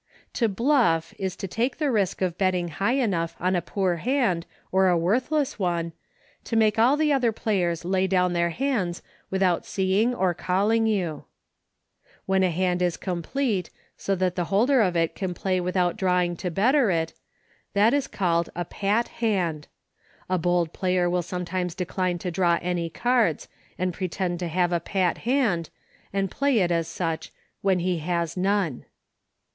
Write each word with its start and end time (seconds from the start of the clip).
To 0.33 0.49
"bluff" 0.49 1.13
is 1.19 1.35
to 1.35 1.47
take 1.47 1.77
the 1.77 1.91
risk 1.91 2.23
of 2.23 2.35
betting 2.35 2.69
high 2.69 2.95
enough 2.95 3.35
on 3.39 3.55
a 3.55 3.61
poor 3.61 3.97
hand 3.97 4.47
or 4.71 4.87
a 4.87 4.97
worthless 4.97 5.59
one, 5.59 5.91
to 6.45 6.55
make 6.55 6.79
all 6.79 6.97
the 6.97 7.13
other 7.13 7.31
players 7.31 7.85
lay 7.85 8.07
down 8.07 8.33
their 8.33 8.49
hands 8.49 9.03
without 9.29 9.63
seeing 9.63 10.15
or 10.15 10.33
calling 10.33 10.87
you. 10.87 11.25
When 12.25 12.41
a 12.41 12.49
hand 12.49 12.81
is 12.81 12.97
complete, 12.97 13.69
so 13.95 14.15
that 14.15 14.35
the 14.35 14.45
holder 14.45 14.81
of 14.81 14.95
it 14.97 15.13
can 15.13 15.35
play 15.35 15.61
without 15.61 15.97
drawing 15.97 16.35
to 16.37 16.49
better 16.49 16.89
it, 16.89 17.13
that 17.75 17.93
is 17.93 18.07
called 18.07 18.49
a" 18.55 18.65
pat" 18.81 19.07
hand. 19.21 19.67
A 20.27 20.39
bold 20.39 20.73
player 20.73 21.11
will 21.11 21.21
sometimes 21.21 21.75
decline 21.75 22.17
to 22.17 22.31
draw 22.31 22.57
any 22.63 22.89
cards, 22.89 23.47
and 23.77 23.93
pretend 23.93 24.39
to 24.39 24.47
have 24.47 24.73
a 24.73 24.79
pat 24.79 25.19
hand, 25.29 25.69
and 26.11 26.31
play 26.31 26.57
it 26.57 26.71
as 26.71 26.87
such, 26.87 27.31
when 27.61 27.77
he 27.77 27.99
has 27.99 28.35
none. 28.35 28.85